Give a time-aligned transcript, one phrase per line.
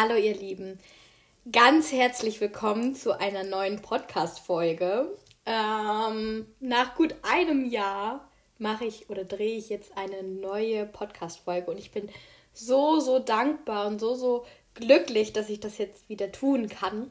[0.00, 0.78] Hallo ihr Lieben,
[1.50, 5.18] ganz herzlich willkommen zu einer neuen Podcast-Folge.
[5.44, 11.78] Ähm, nach gut einem Jahr mache ich oder drehe ich jetzt eine neue Podcast-Folge und
[11.78, 12.08] ich bin
[12.52, 17.10] so, so dankbar und so, so glücklich, dass ich das jetzt wieder tun kann.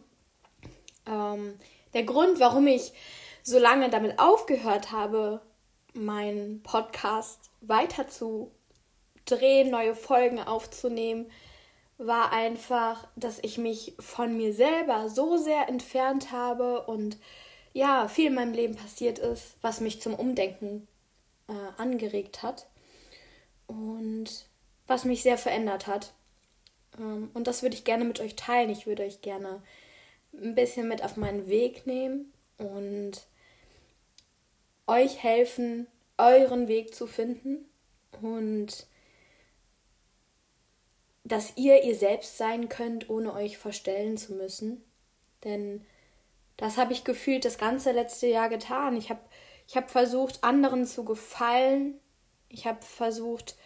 [1.05, 1.59] Ähm,
[1.93, 2.93] der Grund, warum ich
[3.43, 5.41] so lange damit aufgehört habe,
[5.93, 8.49] meinen Podcast weiter zu
[9.25, 11.29] drehen, neue Folgen aufzunehmen,
[11.97, 17.17] war einfach, dass ich mich von mir selber so sehr entfernt habe und
[17.73, 20.87] ja, viel in meinem Leben passiert ist, was mich zum Umdenken
[21.47, 22.67] äh, angeregt hat
[23.67, 24.47] und
[24.87, 26.13] was mich sehr verändert hat.
[26.97, 28.69] Ähm, und das würde ich gerne mit euch teilen.
[28.69, 29.61] Ich würde euch gerne
[30.33, 33.27] ein bisschen mit auf meinen Weg nehmen und
[34.87, 37.65] euch helfen, euren Weg zu finden
[38.21, 38.87] und
[41.27, 44.83] dass ihr ihr selbst sein könnt, ohne euch verstellen zu müssen.
[45.43, 45.85] Denn
[46.55, 48.95] das habe ich gefühlt das ganze letzte Jahr getan.
[48.95, 49.19] Ich habe
[49.67, 51.99] ich hab versucht, anderen zu gefallen.
[52.47, 53.57] Ich habe versucht,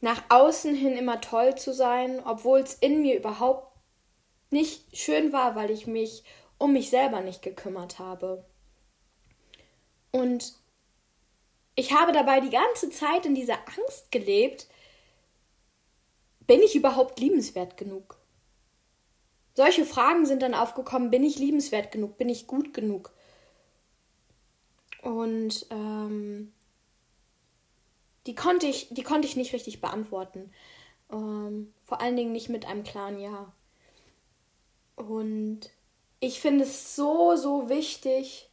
[0.00, 3.76] nach außen hin immer toll zu sein, obwohl es in mir überhaupt
[4.50, 6.24] nicht schön war, weil ich mich
[6.58, 8.44] um mich selber nicht gekümmert habe.
[10.12, 10.54] Und
[11.74, 14.68] ich habe dabei die ganze Zeit in dieser Angst gelebt,
[16.50, 18.18] bin ich überhaupt liebenswert genug?
[19.54, 23.12] Solche Fragen sind dann aufgekommen, bin ich liebenswert genug, bin ich gut genug?
[25.00, 26.52] Und ähm,
[28.26, 30.50] die, konnte ich, die konnte ich nicht richtig beantworten.
[31.12, 33.52] Ähm, vor allen Dingen nicht mit einem klaren Ja.
[34.96, 35.70] Und
[36.18, 38.50] ich finde es so, so wichtig,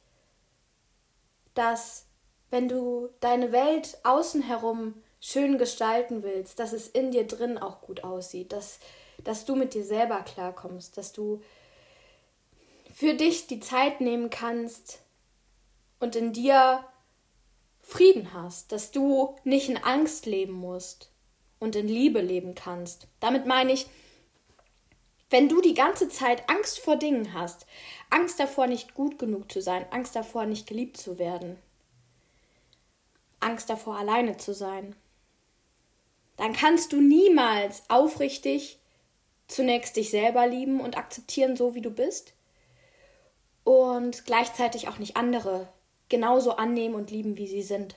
[1.55, 2.05] dass
[2.51, 7.81] wenn du deine Welt außen herum schön gestalten willst, dass es in dir drin auch
[7.81, 8.79] gut aussieht, dass,
[9.23, 11.41] dass du mit dir selber klarkommst, dass du
[12.93, 15.01] für dich die Zeit nehmen kannst
[15.99, 16.83] und in dir
[17.81, 21.09] Frieden hast, dass du nicht in Angst leben musst
[21.59, 23.07] und in Liebe leben kannst.
[23.19, 23.87] Damit meine ich,
[25.29, 27.65] wenn du die ganze Zeit Angst vor Dingen hast,
[28.09, 31.57] Angst davor, nicht gut genug zu sein, Angst davor, nicht geliebt zu werden,
[33.39, 34.95] Angst davor, alleine zu sein,
[36.37, 38.79] dann kannst du niemals aufrichtig
[39.47, 42.33] zunächst dich selber lieben und akzeptieren, so wie du bist.
[43.63, 45.67] Und gleichzeitig auch nicht andere
[46.09, 47.95] genauso annehmen und lieben, wie sie sind.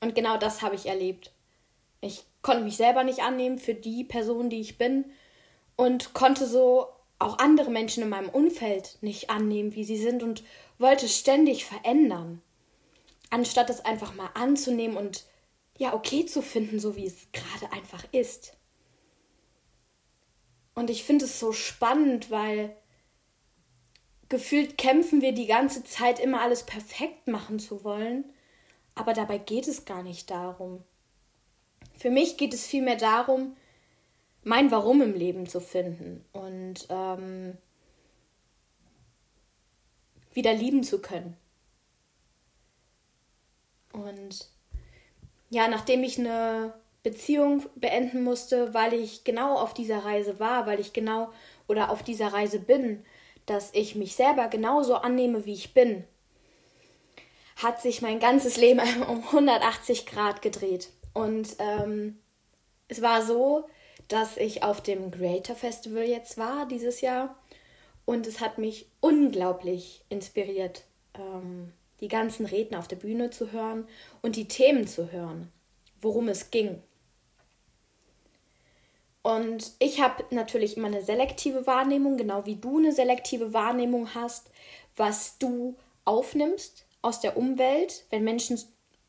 [0.00, 1.32] Und genau das habe ich erlebt.
[2.00, 5.06] Ich konnte mich selber nicht annehmen für die Person, die ich bin
[5.76, 6.88] und konnte so
[7.18, 10.42] auch andere Menschen in meinem Umfeld nicht annehmen, wie sie sind und
[10.78, 12.42] wollte ständig verändern,
[13.30, 15.24] anstatt es einfach mal anzunehmen und
[15.78, 18.56] ja okay zu finden, so wie es gerade einfach ist.
[20.74, 22.76] Und ich finde es so spannend, weil
[24.28, 28.24] gefühlt kämpfen wir die ganze Zeit immer alles perfekt machen zu wollen,
[28.94, 30.82] aber dabei geht es gar nicht darum.
[31.96, 33.56] Für mich geht es vielmehr darum,
[34.42, 37.56] mein Warum im Leben zu finden und ähm,
[40.32, 41.36] wieder lieben zu können.
[43.92, 44.48] Und
[45.54, 50.80] ja, nachdem ich eine Beziehung beenden musste, weil ich genau auf dieser Reise war, weil
[50.80, 51.30] ich genau
[51.68, 53.04] oder auf dieser Reise bin,
[53.46, 56.02] dass ich mich selber genauso annehme, wie ich bin,
[57.56, 60.90] hat sich mein ganzes Leben um 180 Grad gedreht.
[61.12, 62.18] Und ähm,
[62.88, 63.68] es war so,
[64.08, 67.36] dass ich auf dem Greater Festival jetzt war dieses Jahr
[68.06, 70.82] und es hat mich unglaublich inspiriert.
[71.16, 71.72] Ähm,
[72.04, 73.88] die ganzen Redner auf der Bühne zu hören
[74.20, 75.50] und die Themen zu hören,
[76.02, 76.82] worum es ging.
[79.22, 84.50] Und ich habe natürlich immer eine selektive Wahrnehmung, genau wie du eine selektive Wahrnehmung hast,
[84.96, 88.04] was du aufnimmst aus der Umwelt.
[88.10, 88.60] Wenn Menschen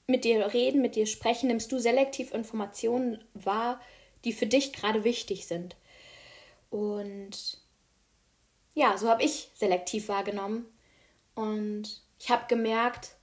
[0.08, 3.82] mit dir reden, mit dir sprechen, nimmst du selektiv Informationen wahr,
[4.24, 5.76] die für dich gerade wichtig sind.
[6.70, 7.60] Und
[8.74, 10.66] ja, so habe ich selektiv wahrgenommen.
[11.36, 13.16] Und ich habe gemerkt,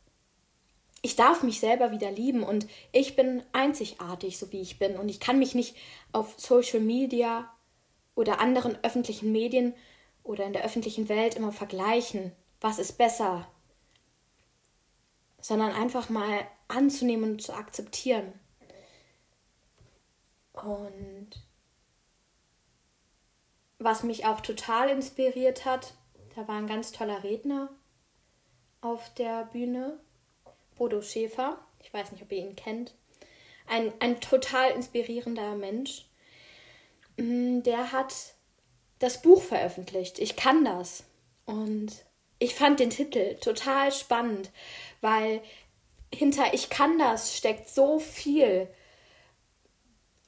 [1.02, 4.96] ich darf mich selber wieder lieben und ich bin einzigartig, so wie ich bin.
[4.96, 5.76] Und ich kann mich nicht
[6.12, 7.52] auf Social Media
[8.14, 9.74] oder anderen öffentlichen Medien
[10.22, 13.48] oder in der öffentlichen Welt immer vergleichen, was ist besser,
[15.40, 18.32] sondern einfach mal anzunehmen und zu akzeptieren.
[20.52, 21.30] Und
[23.80, 25.94] was mich auch total inspiriert hat,
[26.36, 27.70] da war ein ganz toller Redner,
[28.82, 29.98] auf der Bühne.
[30.76, 31.58] Bodo Schäfer.
[31.82, 32.94] Ich weiß nicht, ob ihr ihn kennt.
[33.66, 36.06] Ein, ein total inspirierender Mensch.
[37.16, 38.14] mm, der hat
[38.98, 40.18] das Buch veröffentlicht.
[40.18, 41.04] Ich kann das.
[41.46, 42.04] Und
[42.38, 44.50] ich fand den Titel total spannend,
[45.00, 45.40] weil
[46.12, 48.68] hinter Ich kann das steckt so viel.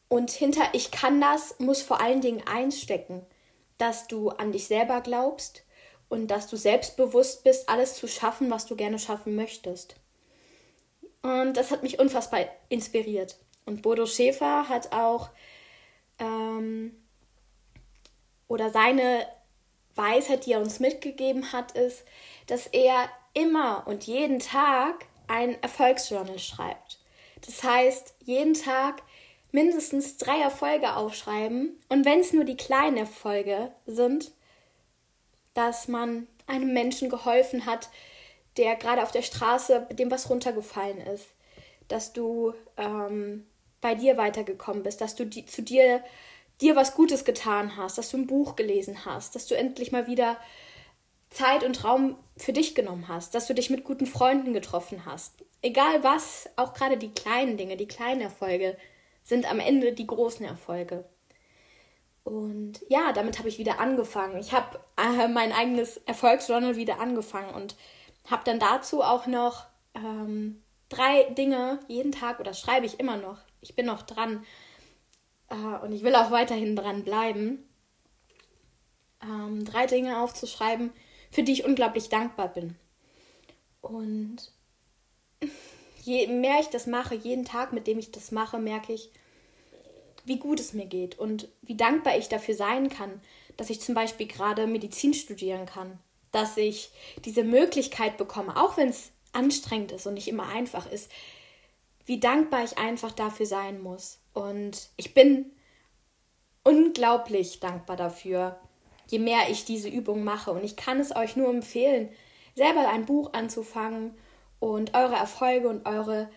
[0.08, 3.26] Und hinter Ich kann das muss vor allen Dingen einstecken,
[3.78, 5.64] dass du an dich selber glaubst
[6.08, 9.96] und dass du selbstbewusst bist, alles zu schaffen, was du gerne schaffen möchtest.
[11.22, 13.36] Und das hat mich unfassbar inspiriert.
[13.64, 15.30] Und Bodo Schäfer hat auch
[16.18, 16.94] ähm,
[18.46, 19.26] oder seine
[19.94, 22.04] Weisheit, die er uns mitgegeben hat, ist,
[22.46, 26.98] dass er immer und jeden Tag ein Erfolgsjournal schreibt.
[27.46, 29.02] Das heißt, jeden Tag
[29.52, 34.32] mindestens drei Erfolge aufschreiben und wenn es nur die kleinen Erfolge sind,
[35.54, 37.88] dass man einem Menschen geholfen hat,
[38.56, 41.26] der gerade auf der Straße, dem was runtergefallen ist,
[41.88, 43.46] dass du ähm,
[43.80, 46.02] bei dir weitergekommen bist, dass du die, zu dir
[46.60, 50.06] dir was Gutes getan hast, dass du ein Buch gelesen hast, dass du endlich mal
[50.06, 50.36] wieder
[51.30, 55.44] Zeit und Raum für dich genommen hast, dass du dich mit guten Freunden getroffen hast.
[55.62, 58.76] Egal was, auch gerade die kleinen Dinge, die kleinen Erfolge
[59.24, 61.04] sind am Ende die großen Erfolge.
[62.24, 64.38] Und ja, damit habe ich wieder angefangen.
[64.38, 67.76] Ich habe äh, mein eigenes Erfolgsjournal wieder angefangen und
[68.30, 73.38] habe dann dazu auch noch ähm, drei Dinge jeden Tag oder schreibe ich immer noch.
[73.60, 74.44] Ich bin noch dran
[75.50, 77.68] äh, und ich will auch weiterhin dran bleiben.
[79.22, 80.92] Ähm, drei Dinge aufzuschreiben,
[81.30, 82.76] für die ich unglaublich dankbar bin.
[83.82, 84.50] Und
[86.02, 89.10] je mehr ich das mache, jeden Tag, mit dem ich das mache, merke ich,
[90.24, 93.20] wie gut es mir geht und wie dankbar ich dafür sein kann,
[93.56, 95.98] dass ich zum Beispiel gerade Medizin studieren kann,
[96.32, 96.90] dass ich
[97.24, 101.10] diese Möglichkeit bekomme, auch wenn es anstrengend ist und nicht immer einfach ist,
[102.06, 104.18] wie dankbar ich einfach dafür sein muss.
[104.32, 105.52] Und ich bin
[106.64, 108.58] unglaublich dankbar dafür,
[109.08, 110.50] je mehr ich diese Übung mache.
[110.50, 112.08] Und ich kann es euch nur empfehlen,
[112.54, 114.14] selber ein Buch anzufangen
[114.60, 116.30] und eure Erfolge und eure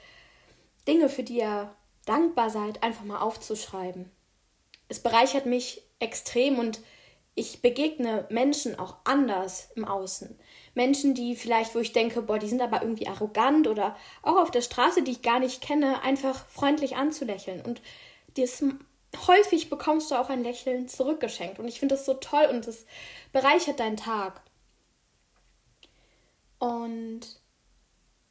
[0.88, 1.74] Dinge, für die ihr
[2.08, 4.12] dankbar seid, einfach mal aufzuschreiben.
[4.90, 6.80] Es bereichert mich extrem und
[7.36, 10.40] ich begegne Menschen auch anders im Außen.
[10.74, 14.50] Menschen, die vielleicht, wo ich denke, boah, die sind aber irgendwie arrogant oder auch auf
[14.50, 17.62] der Straße, die ich gar nicht kenne, einfach freundlich anzulächeln.
[17.62, 17.82] Und
[18.38, 18.64] das,
[19.28, 21.60] häufig bekommst du auch ein Lächeln zurückgeschenkt.
[21.60, 22.86] Und ich finde das so toll und es
[23.32, 24.42] bereichert deinen Tag.
[26.60, 27.22] Und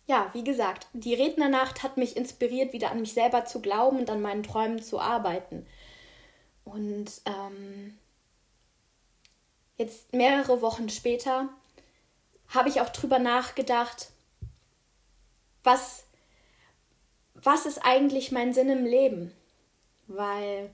[0.07, 4.11] ja, wie gesagt, die Rednernacht hat mich inspiriert, wieder an mich selber zu glauben und
[4.11, 5.67] an meinen Träumen zu arbeiten.
[6.65, 7.99] Und ähm,
[9.77, 11.49] jetzt mehrere Wochen später
[12.49, 14.11] habe ich auch drüber nachgedacht,
[15.65, 16.05] was,
[17.35, 19.33] was ist eigentlich mein Sinn im Leben?
[20.07, 20.71] Weil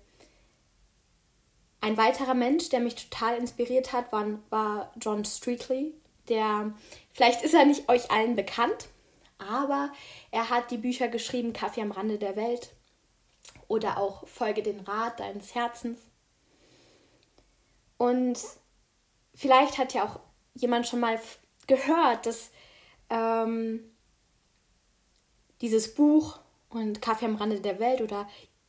[1.81, 5.94] ein weiterer Mensch, der mich total inspiriert hat, war, war John Streetley.
[6.29, 6.73] Der,
[7.12, 8.88] vielleicht ist er nicht euch allen bekannt,
[9.48, 9.92] aber
[10.30, 12.74] er hat die Bücher geschrieben Kaffee am Rande der Welt
[13.68, 15.98] oder auch Folge den Rat deines Herzens.
[17.98, 18.38] Und
[19.34, 20.20] vielleicht hat ja auch
[20.54, 21.20] jemand schon mal
[21.66, 22.50] gehört, dass
[23.10, 23.80] ähm,
[25.60, 26.38] dieses Buch
[26.68, 28.28] und Kaffee am Rande der Welt oder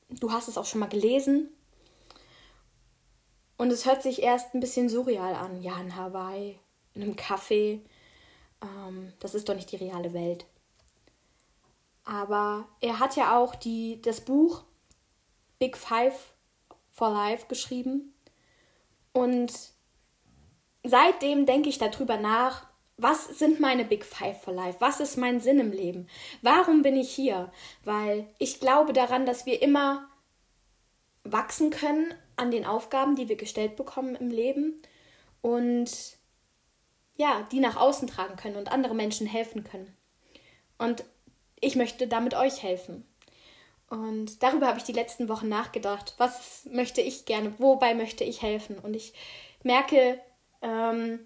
[0.10, 1.50] du hast es auch schon mal gelesen.
[3.58, 5.62] Und es hört sich erst ein bisschen surreal an.
[5.62, 6.60] Ja, in Hawaii,
[6.94, 7.80] in einem Café.
[8.62, 10.46] Ähm, das ist doch nicht die reale Welt.
[12.06, 14.64] Aber er hat ja auch die, das Buch
[15.60, 16.34] Big Five
[16.92, 18.14] for Life geschrieben.
[19.14, 19.54] Und
[20.84, 22.68] seitdem denke ich darüber nach,
[22.98, 24.80] was sind meine Big Five for Life?
[24.80, 26.08] Was ist mein Sinn im Leben?
[26.42, 27.52] Warum bin ich hier?
[27.84, 30.08] Weil ich glaube daran, dass wir immer
[31.24, 34.82] wachsen können an den Aufgaben, die wir gestellt bekommen im Leben
[35.42, 35.90] und
[37.16, 39.96] ja, die nach außen tragen können und andere Menschen helfen können.
[40.78, 41.04] Und
[41.64, 43.06] ich möchte damit euch helfen.
[43.90, 46.16] Und darüber habe ich die letzten Wochen nachgedacht.
[46.18, 47.54] Was möchte ich gerne?
[47.60, 48.80] Wobei möchte ich helfen?
[48.80, 49.14] Und ich
[49.62, 50.20] merke,
[50.62, 51.20] ähm,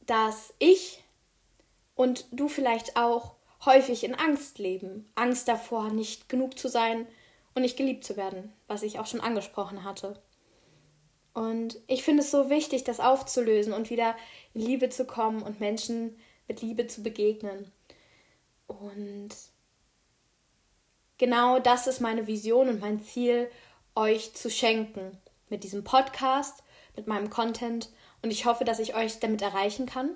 [0.00, 1.04] dass ich
[1.94, 5.10] und du vielleicht auch häufig in Angst leben.
[5.14, 7.06] Angst davor, nicht genug zu sein
[7.54, 10.20] und nicht geliebt zu werden, was ich auch schon angesprochen hatte.
[11.32, 14.16] Und ich finde es so wichtig, das aufzulösen und wieder
[14.54, 17.70] in Liebe zu kommen und Menschen mit Liebe zu begegnen.
[18.68, 19.30] Und
[21.18, 23.50] genau das ist meine Vision und mein Ziel,
[23.96, 26.62] euch zu schenken mit diesem Podcast,
[26.94, 27.90] mit meinem Content.
[28.22, 30.10] Und ich hoffe, dass ich euch damit erreichen kann.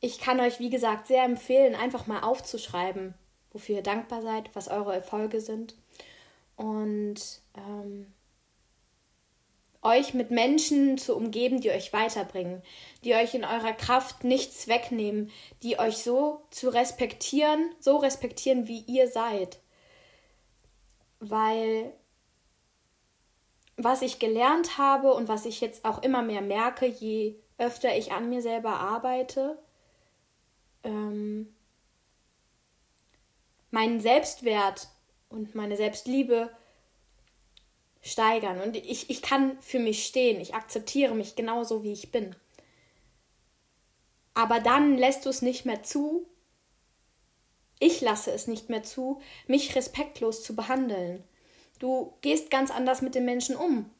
[0.00, 3.14] Ich kann euch, wie gesagt, sehr empfehlen, einfach mal aufzuschreiben,
[3.52, 5.76] wofür ihr dankbar seid, was eure Erfolge sind.
[6.56, 8.12] Und ähm,
[9.82, 12.62] euch mit Menschen zu umgeben, die euch weiterbringen,
[13.04, 15.30] die euch in eurer Kraft nichts wegnehmen,
[15.62, 19.60] die euch so zu respektieren, so respektieren, wie ihr seid.
[21.20, 21.92] Weil
[23.76, 28.12] was ich gelernt habe und was ich jetzt auch immer mehr merke, je öfter ich
[28.12, 29.58] an mir selber arbeite,
[30.82, 31.54] ähm,
[33.70, 34.88] meinen Selbstwert
[35.28, 36.50] und meine Selbstliebe
[38.02, 38.60] steigern.
[38.60, 40.40] Und ich, ich kann für mich stehen.
[40.40, 42.34] Ich akzeptiere mich genauso, wie ich bin.
[44.34, 46.26] Aber dann lässt du es nicht mehr zu.
[47.80, 51.24] Ich lasse es nicht mehr zu, mich respektlos zu behandeln.
[51.78, 53.90] Du gehst ganz anders mit den Menschen um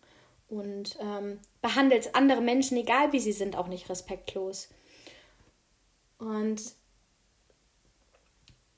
[0.48, 4.68] und ähm, behandelst andere Menschen, egal wie sie sind, auch nicht respektlos.
[6.18, 6.60] Und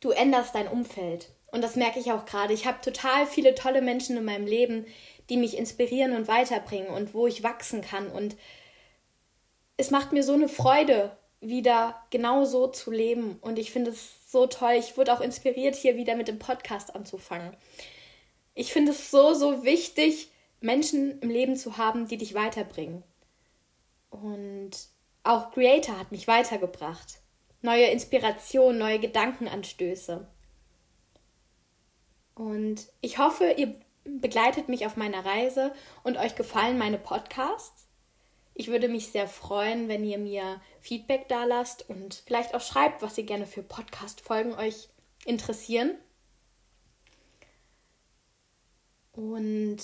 [0.01, 1.31] du änderst dein Umfeld.
[1.53, 2.55] Und das merke ich auch gerade.
[2.55, 4.87] Ich habe total viele tolle Menschen in meinem Leben,
[5.29, 8.09] die mich inspirieren und weiterbringen und wo ich wachsen kann.
[8.09, 8.37] Und
[9.77, 13.39] es macht mir so eine Freude, wieder genau so zu leben.
[13.41, 14.75] Und ich finde es so toll.
[14.79, 17.57] Ich wurde auch inspiriert, hier wieder mit dem Podcast anzufangen.
[18.55, 20.31] Ich finde es so, so wichtig,
[20.61, 23.03] Menschen im Leben zu haben, die dich weiterbringen.
[24.11, 24.73] Und
[25.23, 27.21] auch Creator hat mich weitergebracht.
[27.63, 30.27] Neue Inspiration, neue Gedankenanstöße.
[32.41, 37.87] Und ich hoffe, ihr begleitet mich auf meiner Reise und euch gefallen meine Podcasts.
[38.55, 43.03] Ich würde mich sehr freuen, wenn ihr mir Feedback da lasst und vielleicht auch schreibt,
[43.03, 44.89] was ihr gerne für Podcast-Folgen euch
[45.27, 45.99] interessieren.
[49.13, 49.77] Und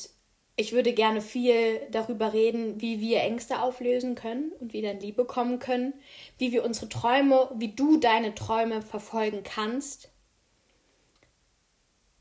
[0.56, 5.26] ich würde gerne viel darüber reden, wie wir Ängste auflösen können und wieder in Liebe
[5.26, 5.92] kommen können,
[6.38, 10.10] wie wir unsere Träume, wie du deine Träume verfolgen kannst.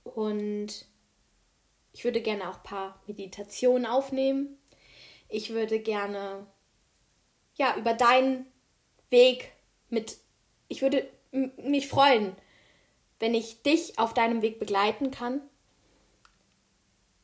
[0.05, 0.85] Und
[1.91, 4.57] ich würde gerne auch ein paar Meditationen aufnehmen.
[5.27, 6.47] Ich würde gerne
[7.55, 8.45] ja über deinen
[9.09, 9.51] Weg
[9.89, 10.17] mit
[10.67, 12.35] ich würde mich freuen,
[13.19, 15.41] wenn ich dich auf deinem Weg begleiten kann.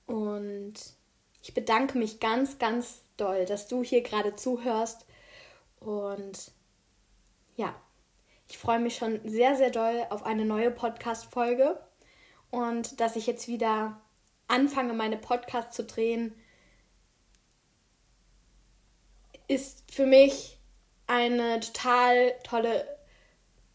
[0.06, 0.74] Und
[1.42, 5.06] ich bedanke mich ganz, ganz doll, dass du hier gerade zuhörst.
[5.80, 6.52] Und
[7.56, 7.76] ja,
[8.48, 11.80] ich freue mich schon sehr, sehr doll auf eine neue Podcast-Folge
[12.52, 14.00] und dass ich jetzt wieder
[14.48, 16.36] anfange, meine Podcasts zu drehen,
[19.48, 20.60] ist für mich
[21.08, 22.86] eine total tolle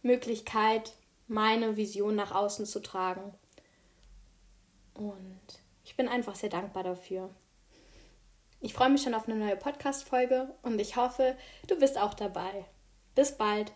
[0.02, 0.92] Möglichkeit,
[1.26, 3.34] meine Vision nach außen zu tragen.
[4.94, 5.40] Und
[5.84, 7.30] ich bin einfach sehr dankbar dafür.
[8.60, 12.64] Ich freue mich schon auf eine neue Podcast-Folge und ich hoffe, du bist auch dabei.
[13.14, 13.72] Bis bald.